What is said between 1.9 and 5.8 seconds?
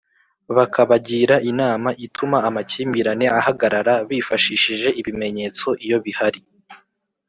ituma amakimbirane ahagarara bifashishije ibimenyetso